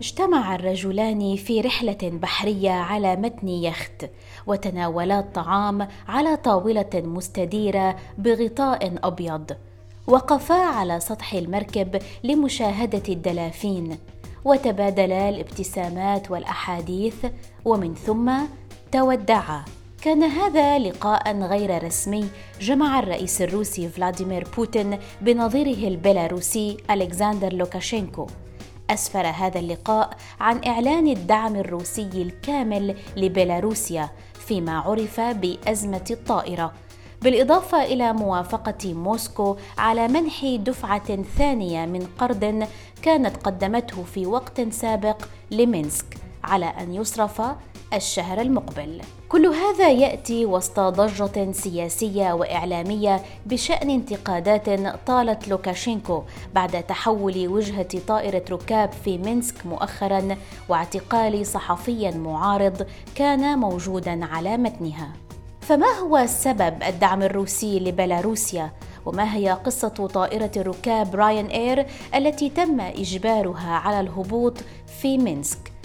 [0.00, 4.10] اجتمع الرجلان في رحلة بحرية على متن يخت
[4.46, 9.56] وتناولا الطعام على طاولة مستديرة بغطاء أبيض.
[10.06, 13.98] وقفا على سطح المركب لمشاهدة الدلافين.
[14.44, 17.26] وتبادلا الابتسامات والأحاديث
[17.64, 18.32] ومن ثم
[18.92, 19.64] تودعا.
[20.02, 22.28] كان هذا لقاء غير رسمي
[22.60, 28.26] جمع الرئيس الروسي فلاديمير بوتين بنظيره البيلاروسي ألكسندر لوكاشينكو.
[28.90, 30.10] أسفر هذا اللقاء
[30.40, 34.10] عن إعلان الدعم الروسي الكامل لبيلاروسيا
[34.46, 36.72] فيما عرف بأزمة الطائرة.
[37.22, 42.68] بالإضافة إلى موافقة موسكو على منح دفعة ثانية من قرض
[43.02, 47.42] كانت قدمته في وقت سابق لمينسك على أن يصرف
[47.92, 49.00] الشهر المقبل.
[49.28, 54.70] كل هذا يأتي وسط ضجة سياسية وإعلامية بشأن انتقادات
[55.06, 56.22] طالت لوكاشينكو
[56.54, 60.36] بعد تحول وجهة طائرة ركاب في مينسك مؤخرا
[60.68, 65.12] واعتقال صحفي معارض كان موجودا على متنها.
[65.60, 68.72] فما هو سبب الدعم الروسي لبيلاروسيا؟
[69.06, 74.58] وما هي قصة طائرة الركاب راين إير التي تم إجبارها على الهبوط
[75.00, 75.77] في مينسك؟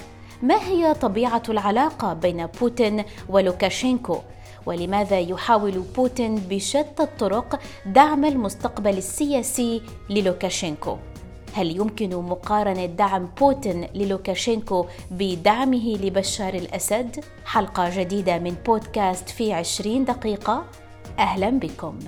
[0.44, 4.18] ما هي طبيعة العلاقة بين بوتين ولوكاشينكو؟
[4.66, 10.98] ولماذا يحاول بوتين بشتى الطرق دعم المستقبل السياسي للوكاشينكو؟
[11.54, 20.06] هل يمكن مقارنة دعم بوتين للوكاشينكو بدعمه لبشار الأسد؟ حلقة جديدة من بودكاست في عشرين
[20.06, 20.66] دقيقة
[21.20, 22.00] أهلا بكم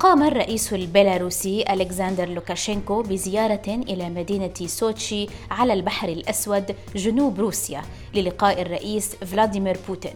[0.00, 7.82] قام الرئيس البيلاروسي ألكسندر لوكاشينكو بزيارة إلى مدينة سوتشي على البحر الأسود جنوب روسيا
[8.14, 10.14] للقاء الرئيس فلاديمير بوتين.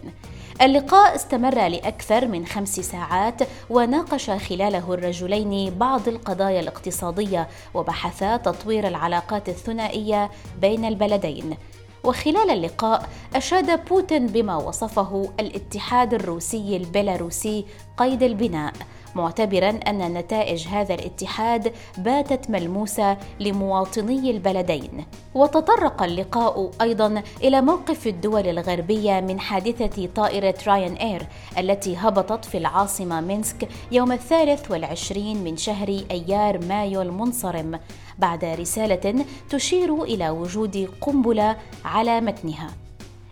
[0.61, 9.49] اللقاء استمر لأكثر من خمس ساعات وناقش خلاله الرجلين بعض القضايا الاقتصادية وبحثا تطوير العلاقات
[9.49, 11.57] الثنائية بين البلدين.
[12.03, 17.65] وخلال اللقاء أشاد بوتين بما وصفه الاتحاد الروسي البيلاروسي
[17.97, 18.73] قيد البناء.
[19.15, 25.05] معتبرا أن نتائج هذا الاتحاد باتت ملموسة لمواطني البلدين.
[25.35, 31.27] وتطرق اللقاء أيضا إلى موقف الدول الغربية من حادثة طائرة راين إير
[31.57, 37.79] التي هبطت في العاصمة مينسك يوم الثالث والعشرين من شهر أيار مايو المنصرم
[38.19, 42.84] بعد رسالة تشير إلى وجود قنبلة على متنها.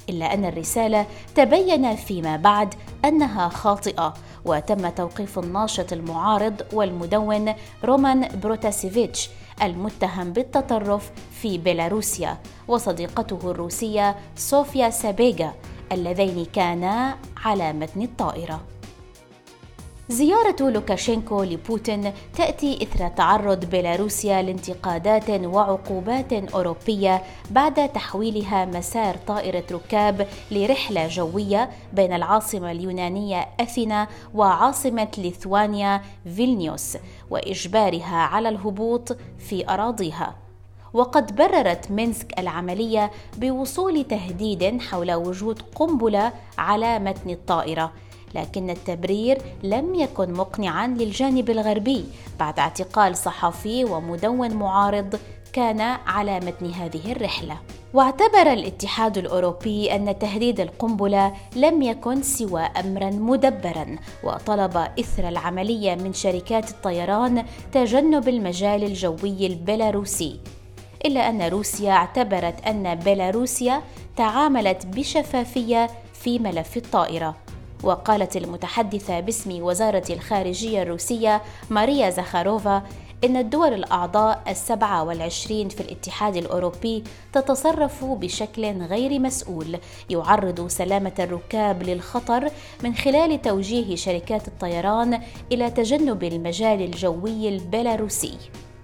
[0.10, 1.06] إلا أن الرسالة
[1.36, 2.74] تبين فيما بعد
[3.06, 4.14] أنها خاطئة
[4.46, 7.54] وتم توقيف الناشط المعارض والمدون
[7.84, 9.30] رومان بروتاسيفيتش
[9.62, 11.12] المتهم بالتطرف
[11.42, 12.38] في بيلاروسيا
[12.68, 15.54] وصديقته الروسية صوفيا سابيغا
[15.92, 18.73] اللذين كانا على متن الطائرة.
[20.10, 27.22] زيارة لوكاشينكو لبوتين تأتي إثر تعرض بيلاروسيا لانتقادات وعقوبات أوروبية
[27.52, 36.02] بعد تحويلها مسار طائرة ركاب لرحلة جوية بين العاصمة اليونانية أثينا وعاصمة ليثوانيا
[36.36, 36.98] فيلنيوس
[37.30, 40.36] وإجبارها على الهبوط في أراضيها.
[40.94, 47.92] وقد بررت مينسك العملية بوصول تهديد حول وجود قنبلة على متن الطائرة
[48.36, 52.06] لكن التبرير لم يكن مقنعا للجانب الغربي.
[52.40, 55.20] بعد اعتقال صحفي ومدون معارض
[55.54, 57.58] كان على متن هذه الرحلة.
[57.94, 66.14] واعتبر الاتحاد الأوروبي أن تهديد القنبلة لم يكن سوى امرا مدبرا وطلب إثر العملية من
[66.14, 70.40] شركات الطيران تجنب المجال الجوي البيلاروسي.
[71.06, 73.82] إلا أن روسيا اعتبرت أن بيلاروسيا
[74.18, 77.43] تعاملت بشفافية في ملف الطائرة.
[77.84, 82.84] وقالت المتحدثة باسم وزارة الخارجية الروسية ماريا زخاروفا
[83.24, 89.78] إن الدول الأعضاء السبعة والعشرين في الاتحاد الأوروبي تتصرف بشكل غير مسؤول.
[90.10, 92.50] يعرض سلامة الركاب للخطر
[92.84, 95.22] من خلال توجيه شركات الطيران
[95.52, 98.38] إلى تجنب المجال الجوي البيلاروسي.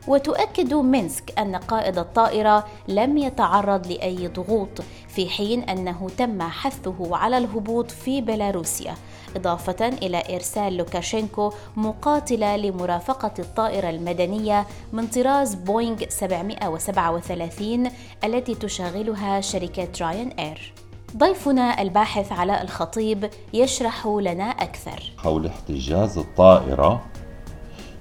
[0.07, 7.37] وتؤكد مينسك أن قائد الطائرة لم يتعرض لأي ضغوط في حين أنه تم حثه على
[7.37, 8.95] الهبوط في بيلاروسيا
[9.35, 17.91] إضافة إلى إرسال لوكاشينكو مقاتلة لمرافقة الطائرة المدنية من طراز بوينغ 737
[18.23, 20.73] التي تشغلها شركة راين إير.
[21.17, 25.13] ضيفنا الباحث علاء الخطيب يشرح لنا أكثر.
[25.17, 27.05] حول احتجاز الطائرة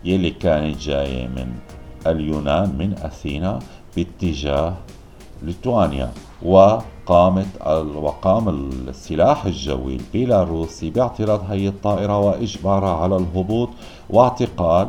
[0.04, 1.54] يلي كانت جاية من
[2.06, 3.58] اليونان من أثينا
[3.96, 4.74] باتجاه
[5.42, 6.12] ليتوانيا
[6.42, 7.46] وقامت
[7.96, 8.48] وقام
[8.88, 13.68] السلاح الجوي البيلاروسي باعتراض هي الطائرة وإجبارها على الهبوط
[14.10, 14.88] واعتقال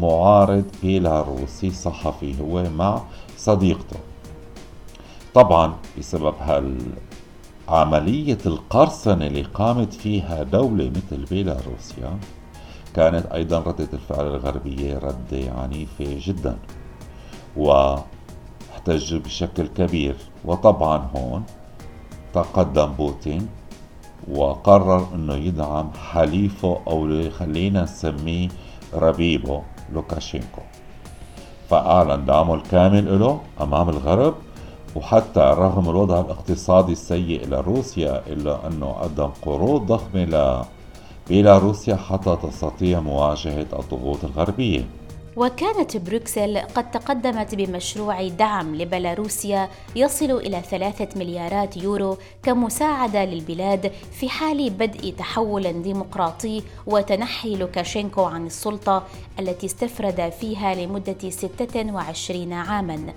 [0.00, 3.02] معارض بيلاروسي صحفي هو مع
[3.36, 3.96] صديقته.
[5.34, 6.34] طبعا بسبب
[7.68, 12.18] هالعملية القرصنة اللي قامت فيها دولة مثل بيلاروسيا
[12.96, 16.56] كانت أيضا ردة الفعل الغربية ردة عنيفة جدا
[17.56, 20.16] واحتج بشكل كبير.
[20.44, 21.42] وطبعا هون
[22.34, 23.48] تقدم بوتين
[24.30, 28.48] وقرر إنه يدعم حليفه أو خلينا نسميه
[28.94, 29.62] ربيبه
[29.92, 30.62] لوكاشينكو.
[31.70, 34.34] فأعلن دعمه الكامل له أمام الغرب
[34.96, 39.86] وحتى رغم الوضع الاقتصادي السيء لروسيا إلا أنه قدم قروض
[41.24, 44.84] ضخمة لبيلاروسيا حتى تستطيع مواجهة الضغوط الغربية.
[45.36, 54.28] وكانت بروكسل قد تقدمت بمشروع دعم لبيلاروسيا يصل إلى ثلاثة مليارات يورو كمساعدة للبلاد في
[54.28, 59.02] حال بدء تحول ديمقراطي وتنحي لوكاشينكو عن السلطة
[59.38, 63.14] التي استفرد فيها لمدة 26 عاماً.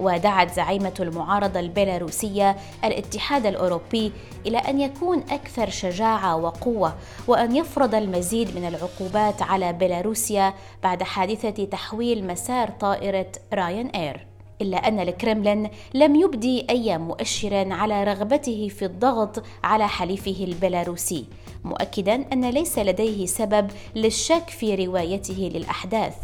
[0.00, 4.12] ودعت زعيمة المعارضة البيلاروسية الاتحاد الأوروبي
[4.46, 6.94] إلى أن يكون أكثر شجاعة وقوة
[7.26, 14.26] وأن يفرض المزيد من العقوبات على بيلاروسيا بعد حادثة تحويل مسار طائرة راين إير.
[14.62, 21.24] إلا أن الكرملين لم يبدي أي مؤشر على رغبته في الضغط على حليفه البيلاروسي
[21.64, 26.14] مؤكدا أن ليس لديه سبب للشك في روايته للأحداث.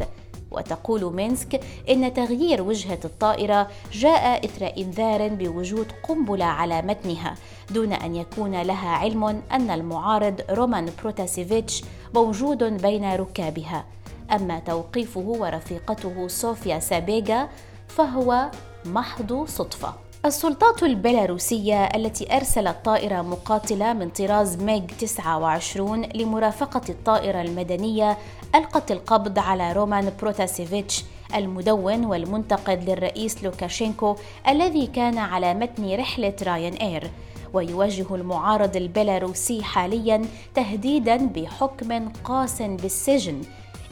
[0.56, 1.60] وتقول مينسك
[1.90, 7.34] إن تغيير وجهة الطائرة جاء إثر إنذار بوجود قنبلة على متنها
[7.70, 11.84] دون أن يكون لها علم أن المعارض رومان بروتاسيفيتش
[12.14, 13.84] موجود بين ركابها.
[14.32, 17.48] أما توقيفه ورفيقته صوفيا سابيغا
[17.88, 18.50] فهو
[18.84, 20.03] محض صدفة.
[20.24, 28.18] السلطات البيلاروسية التي أرسلت طائرة مقاتلة من طراز ميغ 29 لمرافقة الطائرة المدنية
[28.54, 31.04] ألقت القبض على رومان بروتاسيفيتش
[31.34, 34.16] المدون والمنتقد للرئيس لوكاشينكو
[34.48, 37.10] الذي كان على متن رحلة راين إير.
[37.52, 40.22] ويواجه المعارض البيلاروسي حاليا
[40.54, 43.42] تهديدا بحكم قاس بالسجن.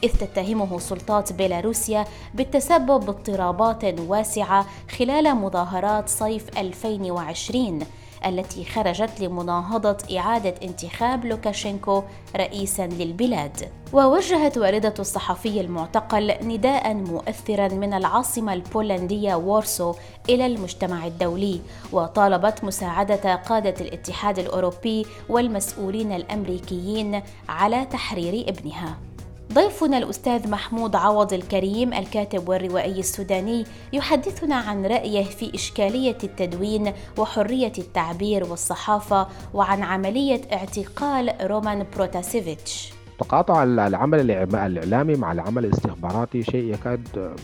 [0.04, 2.04] إذ تتهمه سلطات بيلاروسيا
[2.34, 4.66] بالتسبب باضطرابات واسعة
[4.98, 7.78] خلال مظاهرات صيف 2020
[8.26, 12.02] التي خرجت لمناهضة إعادة انتخاب لوكاشينكو
[12.36, 13.68] رئيسا للبلاد.
[13.92, 19.94] ووجهت واردة الصحفي المعتقل نداء مؤثرا من العاصمة البولندية وورسو
[20.28, 21.60] إلى المجتمع الدولي
[21.92, 29.11] وطالبت مساعدة قادة الاتحاد الأوروبي والمسؤولين الأمريكيين على تحرير ابنها.
[29.54, 37.72] ضيفنا الأستاذ محمود عوض الكريم الكاتب والروائي السوداني يحدثنا عن رأيه في إشكالية التدوين وحرية
[37.78, 42.92] التعبير والصحافة وعن عملية اعتقال رومان بروتاسيفيتش.
[43.18, 47.34] تقاطع العمل الإعلامي مع العمل الاستخباراتي شيء يكاد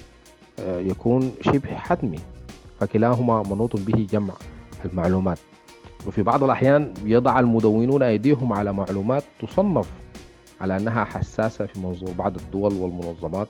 [0.61, 2.19] آه، يكون شبه حتمي
[2.81, 4.35] فكلاهما منوط به جمع
[4.85, 5.39] المعلومات.
[6.07, 9.89] وفي بعض الأحيان يضع المدونون أيديهم على معلومات تصنف
[10.61, 13.49] على أنها حساسة في موضوع بعض الدول والمنظمات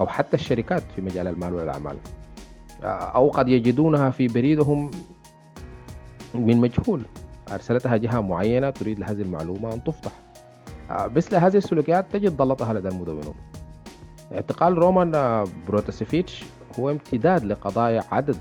[0.00, 1.96] أو حتى الشركات في مجال المال والأعمال.
[2.84, 4.90] أو قد يجدونها في بريدهم
[6.34, 7.02] من مجهول.
[7.52, 10.12] أرسلتها جهة معينة تريد لهذه المعلومة أن تفتح.
[10.90, 13.34] مثل هذه السلوكيات تجد ضالتها لدى المدونون.
[14.32, 16.44] اعتقال رومان بروتاسيفيتش
[16.78, 18.36] هو امتداد لقضايا عدد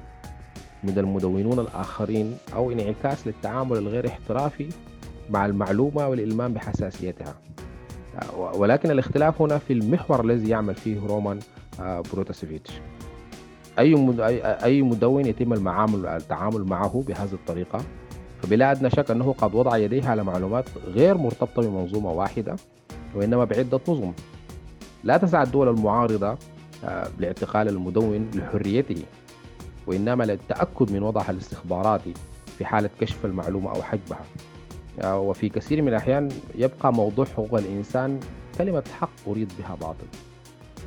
[0.83, 4.69] من المدونون الآخرين أو انعكاس للتعامل الغير احترافي
[5.29, 7.35] مع المعلومة والإلمام بحساسيتها.
[8.37, 11.39] ولكن الاختلاف هنا في المحور الذي يعمل فيه رومان
[11.79, 12.71] آه، بروتاسيفيتش
[13.79, 13.95] أي
[14.63, 17.79] أي مدون يتم المعامل التعامل معه بهذه الطريقة؟
[18.41, 22.55] فبلا أدنى شك أنه قد وضع يديه على معلومات غير مرتبطة بمنظومة واحدة
[23.15, 24.11] وإنما بعدة نظم.
[25.03, 26.37] لا تسعى الدول المعارضة
[26.85, 29.03] آه، لاعتقال المدون لحريته
[29.87, 32.13] وإنما للتأكد من وضعها الاستخباراتي
[32.57, 34.19] في حالة كشف المعلومة أو حجبها.
[34.19, 34.50] آه،
[35.05, 38.19] وفي كثير من الأحيان يبقى موضوع حقوق الإنسان
[38.57, 40.07] كلمة حق أريد بها باطل.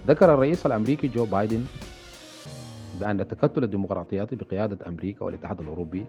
[0.09, 1.65] ذكر الرئيس الأمريكي جو بايدن
[3.01, 6.05] بأن تكتل الديمقراطيات بقيادة أمريكا والاتحاد الأوروبي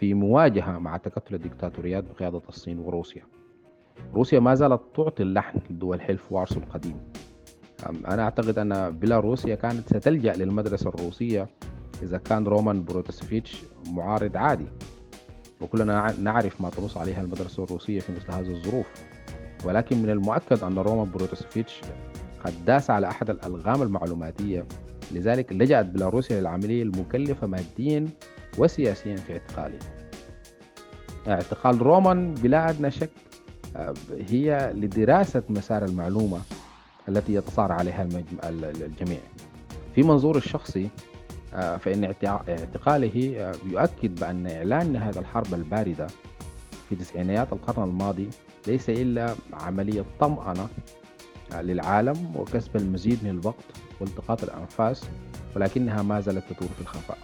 [0.00, 3.22] في مواجهة مع تكتل الدكتاتوريات بقيادة الصين وروسيا.
[4.14, 6.96] روسيا ما زالت تعطي اللحن لدول حلف وارسو القديم
[8.08, 11.48] أنا أعتقد أن بيلاروسيا كانت ستلجأ للمدرسة الروسية
[12.02, 14.66] إذا كان رومان بروتاسيفيتش معارض عادي.
[15.60, 18.86] وكلنا نعرف ما تنص عليها المدرسة الروسية في مثل هذه الظروف.
[19.64, 21.80] ولكن من المؤكد أن رومان بروتوسفيتش
[22.44, 24.66] قد داس على أحد الألغام المعلوماتية.
[25.12, 28.08] لذلك لجأت بيلاروسيا للعملية المكلفة ماديا
[28.58, 29.78] وسياسيا في اعتقاله.
[31.28, 33.10] اعتقال رومان بلا أدنى شك
[33.76, 33.94] آه،
[34.28, 36.40] هي لدراسة مسار المعلومة
[37.08, 38.08] التي يتصارع عليها
[38.44, 39.20] الجميع.
[39.94, 40.88] في منظور الشخصي
[41.52, 42.04] فإن
[42.48, 43.16] اعتقاله
[43.66, 46.06] يؤكد بأن إعلان نهاية الحرب الباردة
[46.88, 48.28] في تسعينيات القرن الماضي
[48.66, 50.68] ليس إلا عملية طمأنة
[51.54, 53.64] للعالم وكسب المزيد من الوقت
[54.00, 55.04] والتقاط الأنفاس
[55.56, 57.18] ولكنها ما زالت تدور في الخفاء.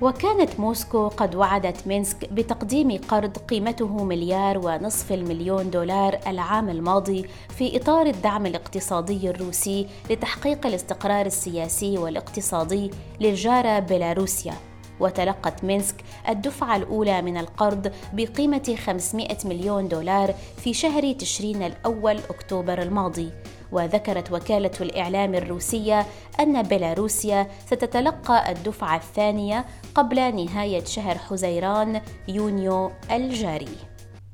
[0.00, 7.76] وكانت موسكو قد وعدت مينسك بتقديم قرض قيمته مليار ونصف المليون دولار العام الماضي في
[7.76, 14.54] إطار الدعم الاقتصادي الروسي لتحقيق الاستقرار السياسي والاقتصادي للجارة بيلاروسيا.
[15.00, 15.96] وتلقت مينسك
[16.28, 23.30] الدفعة الأولى من القرض بقيمة 500 مليون دولار في شهر تشرين الأول أكتوبر الماضي
[23.72, 26.06] وذكرت وكالة الإعلام الروسية
[26.40, 33.76] أن بيلاروسيا ستتلقى الدفعة الثانية قبل نهاية شهر حزيران يونيو الجاري.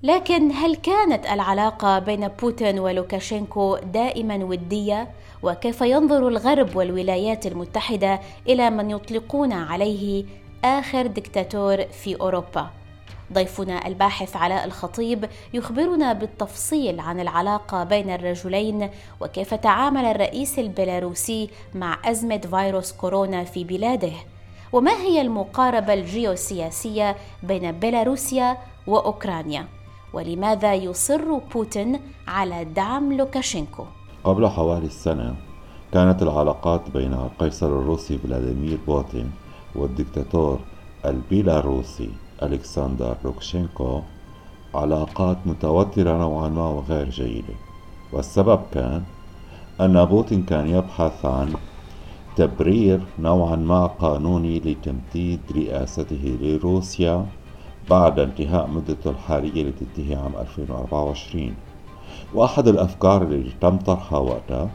[0.03, 5.11] لكن هل كانت العلاقة بين بوتين ولوكاشينكو دائما ودية؟
[5.43, 10.25] وكيف ينظر الغرب والولايات المتحدة إلى من يطلقون عليه
[10.65, 12.71] آخر دكتاتور في أوروبا؟
[13.33, 15.25] ضيفنا الباحث علاء الخطيب
[15.55, 18.91] يخبرنا بالتفصيل عن العلاقة بين الرجلين
[19.21, 24.13] وكيف تعامل الرئيس البيلاروسي مع أزمة فيروس كورونا في بلاده.
[24.73, 29.67] وما هي المقاربة الجيوسياسية بين بيلاروسيا وأوكرانيا؟
[30.13, 33.85] ولماذا يصر بوتين على دعم لوكاشينكو؟
[34.25, 35.35] قبل حوالي السنة
[35.93, 39.31] كانت العلاقات بين القيصر الروسي فلاديمير بوتين
[39.75, 40.59] والدكتاتور
[41.05, 42.11] البيلاروسي
[42.43, 44.01] ألكسندر لوكاشينكو
[44.75, 47.55] علاقات متوترة نوعا ما وغير جيدة.
[48.13, 49.03] والسبب كان
[49.81, 51.55] أن بوتين كان يبحث عن
[52.37, 57.27] تبرير نوعا ما قانوني لتمديد رئاسته لروسيا
[57.91, 61.55] بعد انتهاء مدته الحالية التي تنتهي عام 2024
[62.35, 64.71] وأحد الأفكار اللي تم طرحها وقتها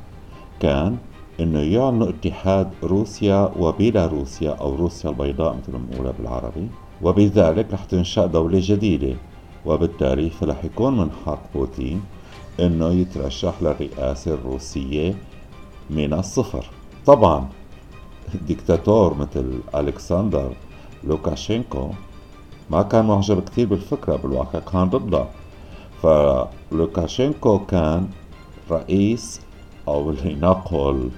[0.60, 0.98] كان
[1.40, 6.68] انه يعلنوا اتحاد روسيا وبيلاروسيا أو روسيا البيضاء مثل ما بنقولها بالعربي
[7.02, 9.16] وبذلك رح تنشأ دولة جديدة.
[9.66, 12.02] وبالتالي فرح يكون من حق بوتين
[12.60, 15.16] إنه يترشح للرئاسة الروسية
[15.90, 16.66] من الصفر.
[17.06, 17.48] طبعا
[18.48, 20.54] ديكتاتور مثل ألكسندر
[21.04, 21.90] لوكاشينكو
[22.70, 25.30] ما كان معجب كثير بالفكرة بالواقع كان ضدها
[26.02, 28.08] فلوكاشينكو كان
[28.72, 29.42] رئيس
[29.88, 31.10] أو لنقل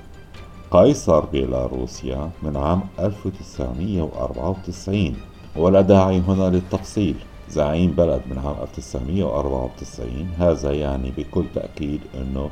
[0.71, 5.15] قيصر بيلاروسيا من عام 1994
[5.55, 7.15] ولا داعي هنا للتفصيل.
[7.49, 12.49] زعيم بلد من عام 1994 هذا يعني بكل تأكيد أنه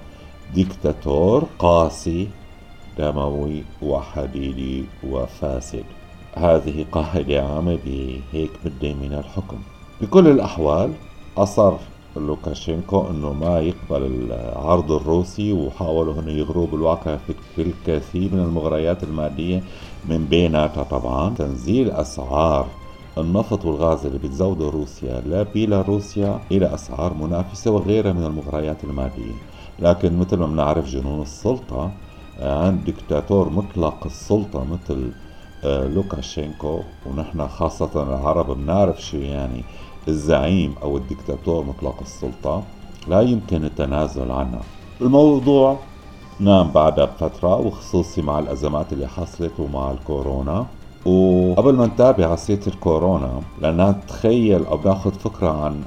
[0.53, 2.27] ديكتاتور قاسي
[2.97, 5.83] دموي وحديدي وفاسد.
[6.35, 9.57] هذه قاعدة عامة بهيك مدة من الحكم.
[10.01, 10.91] بكل الأحوال
[11.37, 11.73] أصر
[12.19, 17.17] لوكاشينكو إنه ما يقبل العرض الروسي وحاولوا إنه يغروا بالواقع
[17.55, 19.63] في الكثير من المغريات المادية
[20.09, 21.35] من بيناتها طبعا.
[21.35, 22.67] تنزيل أسعار
[23.17, 29.33] النفط والغاز اللي بتزوده روسيا لبيلاروسيا إلى أسعار منافسة وغيرها من المغريات المادية.
[29.79, 31.91] لكن مثل ما بنعرف جنون السلطة
[32.39, 35.11] عند دكتاتور مطلق السلطة مثل
[35.63, 39.63] آه، لوكاشينكو ونحن خاصة العرب بنعرف شو يعني
[40.07, 42.63] الزعيم أو الدكتاتور مطلق السلطة
[43.07, 44.61] لا يمكن التنازل عنها.
[45.01, 45.77] الموضوع
[46.39, 50.65] نام بعدها بفترة وخصوصي مع الأزمات اللي حصلت ومع الكورونا.
[51.05, 55.83] وقبل ما نتابع قصة الكورونا لأنها تخيل أو ناخذ فكرة عن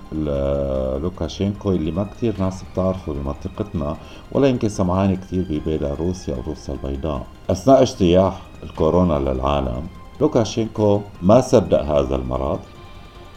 [1.03, 3.97] لوكاشينكو اللي ما كثير ناس بتعرفه بمنطقتنا
[4.33, 7.27] ولا يمكن سمعان كثير ببيلاروسيا أو روسيا البيضاء.
[7.51, 9.87] أثناء اجتياح الكورونا للعالم
[10.21, 12.59] لوكاشينكو ما صدق هذا المرض.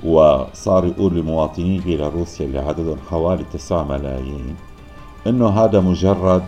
[0.06, 4.56] وصار يقول لمواطني بيلاروسيا اللي عددهم حوالي 9 ملايين
[5.28, 6.44] إنه هذا مجرد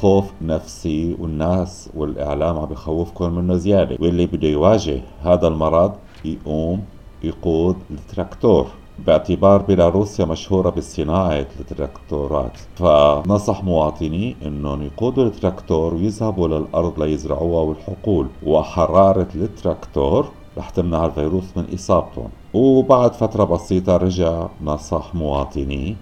[0.00, 3.96] خوف نفسي والناس والإعلام عم بخوفكم منه زيادة.
[4.00, 5.92] واللي بده يواجه هذا المرض
[6.24, 6.84] يقوم
[7.24, 8.66] يقود التراكتور.
[9.06, 12.58] باعتبار بيلاروسيا مشهورة بصناعة التراكتورات.
[12.76, 18.26] فنصح مواطنيه إنهم يقودوا التراكتور ويذهبوا للأرض ليزرعوها والحقول.
[18.46, 25.96] وحرارة التراكتور رح تمنع الفيروس من اصابتهم وبعد فترة بسيطة رجع نصح مواطنيه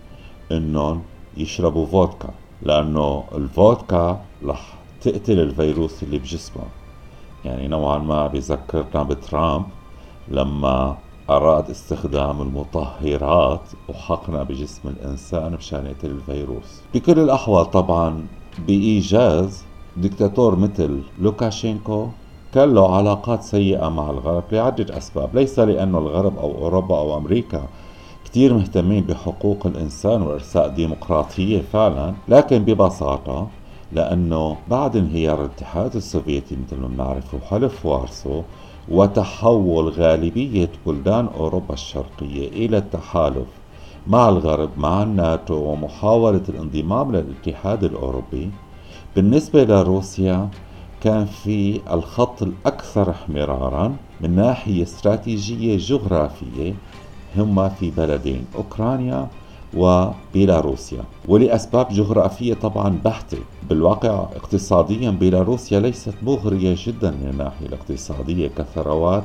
[0.52, 1.02] إنهم
[1.36, 2.28] يشربوا فودكا
[2.62, 6.62] لأنه الفودكا رح تقتل الفيروس اللي بجسمه.
[7.44, 9.66] يعني نوعا ما بذكرنا بترامب
[10.28, 10.98] لما
[11.30, 16.82] أراد استخدام المطهرات وحقنها بجسم الإنسان مشان يقتل الفيروس.
[16.94, 18.26] بكل الأحوال طبعا
[18.58, 19.64] بإيجاز
[19.96, 22.08] دكتاتور مثل لوكاشينكو
[22.56, 25.28] كان له علاقات سيئة مع الغرب لعدة أسباب.
[25.34, 27.62] ليس لأنه الغرب أو أوروبا أو أمريكا
[28.24, 33.46] كتير مهتمين بحقوق الإنسان وإرساء ديمقراطية فعلا لكن ببساطة
[33.92, 38.42] لأنه بعد انهيار الاتحاد السوفيتي مثل ما بنعرف وحلف وارسو
[38.88, 43.48] وتحول غالبية بلدان أوروبا الشرقية إلى التحالف
[44.06, 48.50] مع الغرب مع الناتو ومحاولة الانضمام للاتحاد الأوروبي.
[49.16, 50.48] بالنسبة لروسيا
[51.06, 56.74] كان في الخط الأكثر احمرارا من ناحية استراتيجية جغرافية
[57.36, 59.28] هما في بلدين أوكرانيا
[59.76, 61.04] وبيلاروسيا.
[61.28, 63.38] ولأسباب جغرافية طبعا بحتة.
[63.68, 69.24] بالواقع اقتصاديا بيلاروسيا ليست مغرية جدا من الناحية الاقتصادية كثروات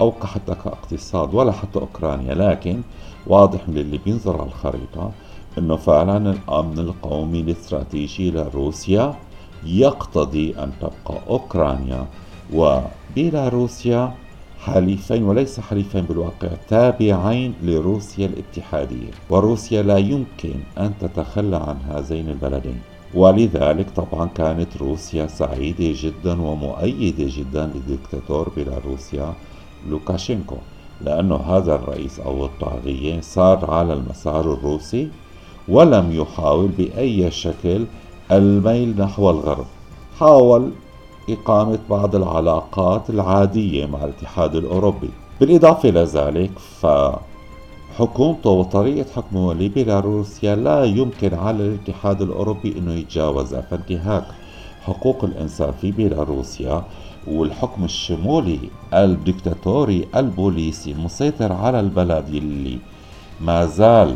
[0.00, 2.34] أو حتى كاقتصاد ولا حتى أوكرانيا.
[2.34, 2.80] لكن
[3.26, 5.10] واضح من اللي بينظر على الخريطة
[5.58, 9.14] أنه فعلا الأمن القومي الاستراتيجي لروسيا
[9.66, 12.06] يقتضي أن تبقى أوكرانيا
[12.54, 14.14] وبيلاروسيا
[14.60, 19.10] حليفين وليس حليفين بالواقع تابعين لروسيا الاتحادية.
[19.30, 22.80] وروسيا لا يمكن أن تتخلى عن هذين البلدين.
[23.14, 29.34] ولذلك طبعا كانت روسيا سعيدة جدا ومؤيدة جدا لديكتاتور بيلاروسيا
[29.88, 30.56] لوكاشينكو
[31.00, 35.08] لأنه هذا الرئيس أو الطاغية صار على المسار الروسي
[35.68, 37.84] ولم يحاول بأي شكل
[38.32, 39.66] الميل نحو الغرب.
[40.20, 40.70] حاول
[41.30, 45.10] إقامة بعض العلاقات العادية مع الاتحاد الأوروبي.
[45.40, 54.24] بالإضافة إلى ذلك فحكومته وطريقة حكمه لبيلاروسيا لا يمكن على الاتحاد الأوروبي أنه يتجاوزها فانتهاك
[54.82, 56.84] حقوق الإنسان في بيلاروسيا
[57.26, 58.58] والحكم الشمولي
[58.94, 62.78] الدكتاتوري البوليسي المسيطر على البلد اللي
[63.40, 64.14] ما زال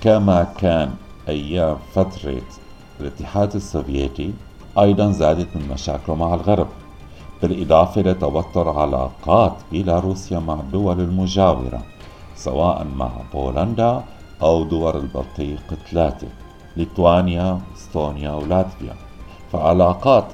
[0.00, 0.90] كما كان
[1.28, 2.42] أيام فترة
[3.00, 4.32] الاتحاد السوفيتي
[4.78, 6.68] أيضا زادت من مشاكله مع الغرب
[7.42, 11.82] بالإضافة لتوتر علاقات بيلاروسيا مع الدول المجاورة
[12.36, 14.02] سواء مع بولندا
[14.42, 16.26] أو دول البلطيق الثلاثة
[16.76, 18.94] ليتوانيا، إستونيا ولاتفيا
[19.52, 20.24] فعلاقات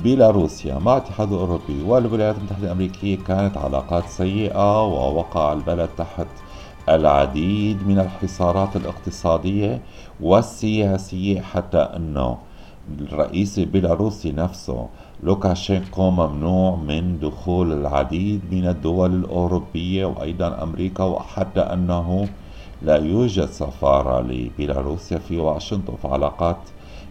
[0.00, 6.26] بيلاروسيا مع الاتحاد الأوروبي والولايات المتحدة الأمريكية كانت علاقات سيئة ووقع البلد تحت
[6.88, 9.80] العديد من الحصارات الاقتصادية
[10.20, 12.38] والسياسية حتى أنه
[13.00, 14.88] الرئيس البيلاروسي نفسه
[15.22, 22.28] لوكاشينكو ممنوع من دخول العديد من الدول الأوروبية وأيضا أمريكا وحتى أنه
[22.82, 26.58] لا يوجد سفارة لبيلاروسيا في واشنطن فعلاقات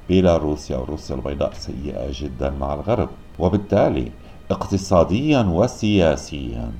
[0.10, 3.10] بيلاروسيا وروسيا البيضاء سيئة جدا مع الغرب.
[3.40, 4.12] وبالتالي
[4.52, 6.72] اقتصاديا وسياسيا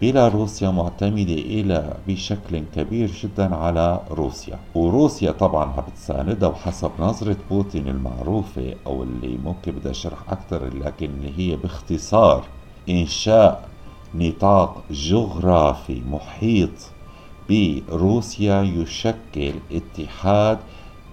[0.00, 4.58] بيلاروسيا معتمدة إلى بشكل كبير جدا على روسيا.
[4.74, 11.10] وروسيا طبعا عم بتساندها وحسب نظرة بوتين المعروفة أو اللي ممكن بدي أشرح أكثر لكن
[11.36, 12.44] هي باختصار
[12.88, 13.68] إنشاء
[14.14, 16.70] نطاق جغرافي محيط
[17.50, 20.58] بروسيا يشكل اتحاد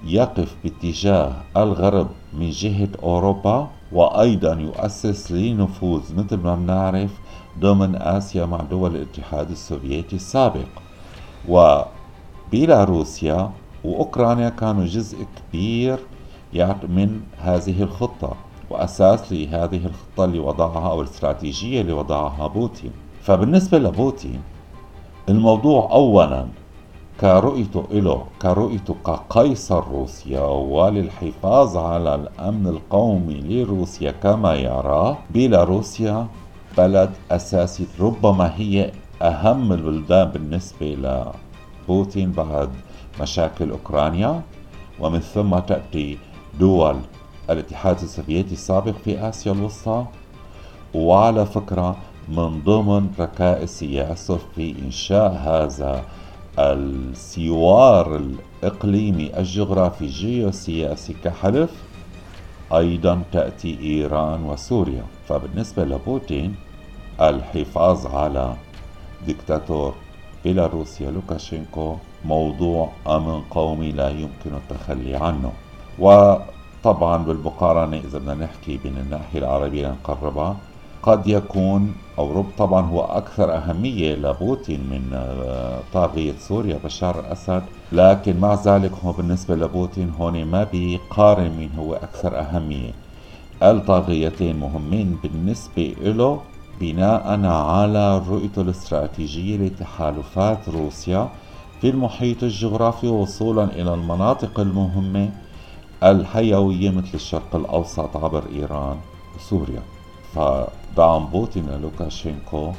[0.05, 3.67] يقف باتجاه الغرب من جهة أوروبا.
[3.91, 7.11] وأيضا يؤسس لنفوذ مثل ما بنعرف
[7.59, 10.67] ضمن آسيا مع دول الاتحاد السوفيتي السابق.
[11.49, 13.51] وبيلاروسيا
[13.83, 15.99] وأوكرانيا كانوا جزء كبير
[16.89, 18.35] من هذه الخطة
[18.69, 22.91] وأساس لهذه الخطة اللي وضعها أو الاستراتيجية اللي وضعها بوتين.
[23.21, 24.41] فبالنسبة لبوتين
[25.29, 26.47] الموضوع أولا
[27.21, 30.41] كرؤيته له كرؤيته كقيصر روسيا
[30.75, 36.27] وللحفاظ على الأمن القومي لروسيا كما يراه بيلاروسيا
[36.77, 42.69] بلد أساسي ربما هي أهم البلدان بالنسبة لبوتين بعد
[43.21, 44.41] مشاكل أوكرانيا
[44.99, 46.17] ومن ثم تأتي
[46.59, 46.95] دول
[47.49, 50.05] الاتحاد السوفيتي السابق في آسيا الوسطى
[50.93, 51.95] وعلى فكرة
[52.29, 56.03] من ضمن ركائز سياسته في إنشاء هذا
[56.59, 61.71] السوار الإقليمي الجغرافي الجيوسياسي كحلف
[62.73, 65.03] أيضا تأتي إيران وسوريا.
[65.27, 66.55] فبالنسبة لبوتين
[67.21, 68.53] الحفاظ على
[69.27, 69.93] دكتاتور
[70.43, 75.51] بيلاروسيا لوكاشينكو موضوع أمن قومي لا يمكن التخلي عنه.
[75.99, 80.57] وطبعا بالمقارنة إذا بدنا نحكي بين الناحية العربية نقربها
[81.05, 87.63] قد يكون أو رب طبعا هو أكثر أهمية لبوتين من آه، طاغية سوريا بشار الأسد.
[87.91, 92.91] لكن مع ذلك هو بالنسبة لبوتين هون ما بيقارن مين هو أكثر أهمية.
[93.63, 96.39] الطاغيتين مهمين بالنسبة له
[96.81, 101.29] بناء على رؤيته الاستراتيجية لتحالفات روسيا
[101.81, 105.29] في المحيط الجغرافي وصولا إلى المناطق المهمة
[106.03, 108.97] الحيوية مثل الشرق الأوسط عبر إيران
[109.35, 109.94] وسوريا.
[110.35, 112.71] فدعم بوتين لوكاشينكو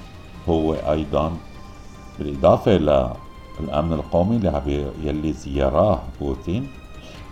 [0.48, 1.32] هو أيضا
[2.18, 6.68] بالإضافة للأمن القومي اللي يلي زي ما رآه بوتين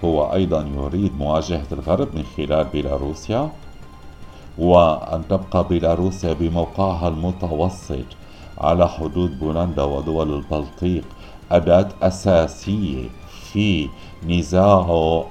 [0.05, 3.51] هو أيضا يريد مواجهة الغرب من خلال بيلاروسيا
[4.59, 8.05] وأن تبقى بيلاروسيا بموقعها المتوسط
[8.59, 11.05] على حدود بولندا ودول البلطيق
[11.53, 13.09] أداة أساسية
[13.53, 13.89] في
[14.29, 15.25] نزاعه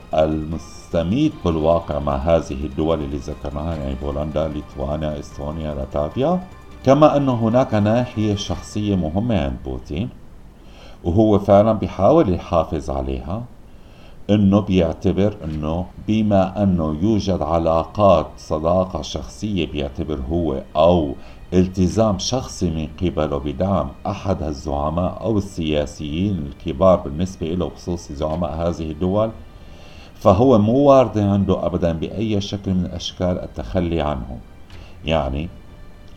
[0.94, 6.48] المستميت بالواقع مع هذه الدول اللي ذكرناها يعني بولندا، ليتوانيا، إستونيا، لاتفيا،
[6.86, 10.10] كما أن هناك ناحية شخصية مهمة عند بوتين
[11.04, 13.44] وهو فعلا بيحاول يحافظ عليها.
[14.30, 21.16] إنه بيعتبر إنه بما أنه يوجد علاقات صداقة شخصية بيعتبر هو أو
[21.54, 28.92] التزام شخصي من قبله بدعم أحد الزعماء أو السياسيين الكبار بالنسبة له بخصوص زعماء هذه
[28.92, 29.32] الدول.
[30.24, 34.40] فهو مو وارد عنده ابدا بأي شكل من اشكال التخلي عنهم
[35.06, 35.50] يعني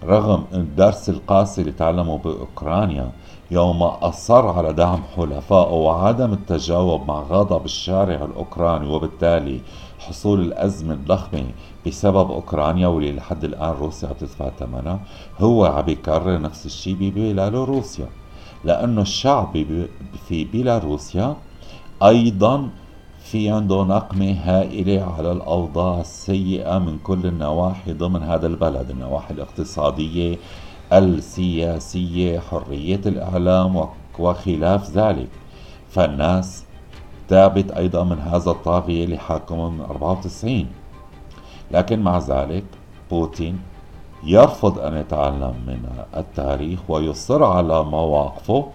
[0.05, 3.11] رغم الدرس القاسي اللي تعلمه بأوكرانيا
[3.51, 9.61] يوم أصر على دعم حلفائه وعدم التجاوب مع غضب الشارع الأوكراني وبالتالي
[9.99, 11.45] حصول الأزمة الضخمة
[11.87, 15.01] بسبب أوكرانيا واللي لحد الآن روسيا تدفع ثمنها
[15.38, 18.07] هو عم يكرر نفس الشيء ببيلاروسيا
[18.64, 19.64] لأنه الشعب
[20.29, 21.37] في بيلاروسيا
[22.03, 22.71] أيضا
[23.31, 28.91] في عنده نقمة هائلة على الأوضاع السيئة من كل النواحي ضمن هذا البلد.
[28.91, 30.37] النواحي الاقتصادية
[30.93, 35.29] السياسية حرية الإعلام وخلاف ذلك.
[35.89, 36.65] فالناس
[37.29, 40.67] تابت أيضا من هذا الطاغية اللي حاكمه من 94
[41.71, 42.65] لكن مع ذلك
[43.11, 43.59] بوتين
[44.25, 48.67] يرفض أن يتعلم من التاريخ ويصر على مواقفه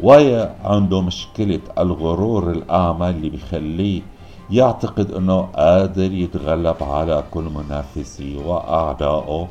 [0.00, 4.02] وعنده مشكلة الغرور الأعمى اللي بيخليه
[4.50, 9.48] يعتقد أنه قادر يتغلب على كل منافسيه وأعدائه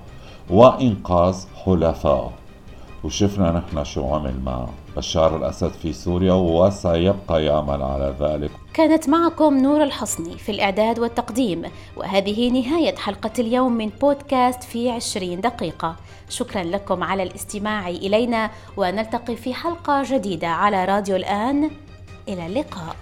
[0.50, 2.32] وإنقاذ حلفائه.
[3.04, 4.66] وشفنا نحن شو عمل مع
[4.98, 8.52] بشار الأسد في سوريا وسيبقى يعمل على ذلك.
[8.74, 11.64] كانت معكم نور الحصني في الإعداد والتقديم
[11.98, 15.96] وهذه نهاية حلقة اليوم من بودكاست في عشرين دقيقة.
[16.30, 21.72] شكرا لكم على الاستماع إلينا ونلتقي في حلقة جديدة على راديو الآن.
[22.28, 22.96] إلى اللقاء.